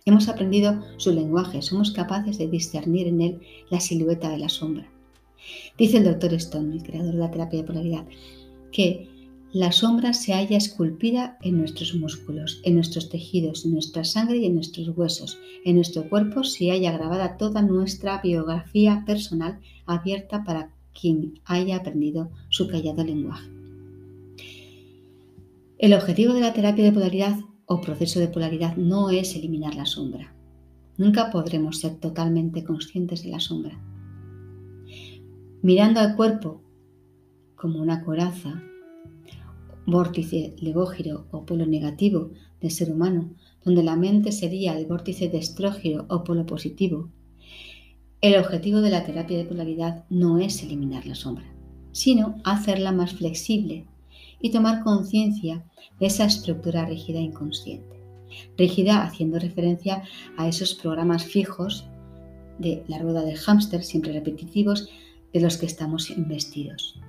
hemos 0.05 0.29
aprendido 0.29 0.83
su 0.97 1.11
lenguaje, 1.11 1.63
somos 1.63 1.91
capaces 1.91 2.37
de 2.37 2.47
discernir 2.47 3.07
en 3.07 3.21
él 3.21 3.41
la 3.71 3.79
silueta 3.79 4.29
de 4.29 4.37
la 4.37 4.49
sombra. 4.49 4.91
Dice 5.77 5.97
el 5.97 6.03
doctor 6.03 6.33
Stone, 6.33 6.75
el 6.75 6.83
creador 6.83 7.13
de 7.13 7.19
la 7.19 7.31
terapia 7.31 7.59
de 7.61 7.65
polaridad, 7.65 8.05
que 8.71 9.07
la 9.51 9.71
sombra 9.71 10.13
se 10.13 10.33
halla 10.33 10.57
esculpida 10.57 11.39
en 11.41 11.57
nuestros 11.57 11.95
músculos, 11.95 12.61
en 12.63 12.75
nuestros 12.75 13.09
tejidos, 13.09 13.65
en 13.65 13.71
nuestra 13.71 14.03
sangre 14.03 14.37
y 14.37 14.45
en 14.45 14.53
nuestros 14.53 14.89
huesos. 14.95 15.39
En 15.65 15.75
nuestro 15.75 16.07
cuerpo 16.07 16.43
se 16.43 16.69
halla 16.69 16.91
grabada 16.91 17.37
toda 17.37 17.63
nuestra 17.63 18.21
biografía 18.21 19.03
personal 19.07 19.59
abierta 19.87 20.43
para 20.43 20.75
quien 20.93 21.39
haya 21.45 21.77
aprendido 21.77 22.29
su 22.49 22.67
callado 22.67 23.03
lenguaje. 23.03 23.49
El 25.79 25.93
objetivo 25.93 26.33
de 26.33 26.41
la 26.41 26.53
terapia 26.53 26.83
de 26.83 26.91
polaridad 26.91 27.39
o 27.65 27.81
proceso 27.81 28.19
de 28.19 28.27
polaridad 28.27 28.75
no 28.75 29.09
es 29.09 29.35
eliminar 29.35 29.73
la 29.73 29.87
sombra. 29.87 30.35
Nunca 30.97 31.31
podremos 31.31 31.79
ser 31.79 31.95
totalmente 31.95 32.63
conscientes 32.63 33.23
de 33.23 33.29
la 33.29 33.39
sombra 33.39 33.79
mirando 35.61 35.99
al 35.99 36.15
cuerpo 36.15 36.61
como 37.55 37.79
una 37.79 38.03
coraza, 38.03 38.63
vórtice 39.85 40.55
legógiro 40.59 41.27
o 41.31 41.45
polo 41.45 41.65
negativo 41.65 42.31
del 42.61 42.71
ser 42.71 42.91
humano, 42.91 43.33
donde 43.63 43.83
la 43.83 43.95
mente 43.95 44.31
sería 44.31 44.77
el 44.77 44.85
vórtice 44.85 45.29
de 45.29 45.39
estrógiro 45.39 46.05
o 46.09 46.23
polo 46.23 46.45
positivo, 46.45 47.09
el 48.21 48.35
objetivo 48.37 48.81
de 48.81 48.89
la 48.89 49.05
terapia 49.05 49.37
de 49.37 49.45
polaridad 49.45 50.03
no 50.09 50.39
es 50.39 50.61
eliminar 50.61 51.05
la 51.05 51.15
sombra, 51.15 51.45
sino 51.93 52.35
hacerla 52.43 52.91
más 52.91 53.13
flexible 53.13 53.85
y 54.41 54.51
tomar 54.51 54.83
conciencia 54.83 55.63
de 55.99 56.07
esa 56.07 56.25
estructura 56.25 56.85
rígida 56.85 57.19
inconsciente. 57.19 58.01
Rígida 58.57 59.03
haciendo 59.03 59.39
referencia 59.39 60.03
a 60.37 60.49
esos 60.49 60.75
programas 60.75 61.23
fijos 61.23 61.85
de 62.57 62.83
la 62.89 62.99
rueda 62.99 63.21
del 63.21 63.37
hámster, 63.37 63.83
siempre 63.83 64.11
repetitivos, 64.11 64.89
de 65.33 65.39
los 65.39 65.57
que 65.57 65.65
estamos 65.65 66.09
investidos. 66.09 66.99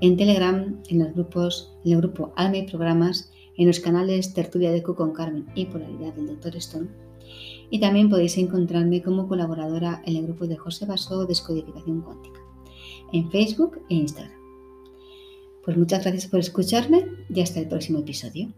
en 0.01 0.17
Telegram, 0.17 0.81
en 0.89 1.01
los 1.01 1.13
grupos, 1.15 1.77
en 1.85 1.93
el 1.93 1.99
grupo 1.99 2.33
Alma 2.37 2.59
y 2.59 2.69
Programas, 2.69 3.33
en 3.57 3.67
los 3.67 3.81
canales 3.81 4.33
Tertulia 4.33 4.71
de 4.71 4.81
Q 4.83 4.95
con 4.95 5.13
Carmen 5.13 5.47
y 5.55 5.67
Polaridad 5.67 6.15
del 6.15 6.29
Dr. 6.29 6.57
Stone 6.57 6.89
y 7.73 7.81
también 7.81 8.11
podéis 8.11 8.37
encontrarme 8.37 9.03
como 9.03 9.27
colaboradora 9.27 10.03
en 10.05 10.17
el 10.17 10.25
grupo 10.25 10.47
de 10.47 10.59
José 10.59 10.85
Baso 10.85 11.25
Descodificación 11.25 12.03
Cuántica, 12.03 12.39
en 13.15 13.31
Facebook 13.31 13.81
e 13.89 13.95
Instagram. 13.95 14.39
Pues 15.65 15.79
muchas 15.79 16.03
gracias 16.03 16.27
por 16.27 16.41
escucharme 16.41 17.07
y 17.31 17.41
hasta 17.41 17.61
el 17.61 17.69
próximo 17.69 18.01
episodio. 18.01 18.53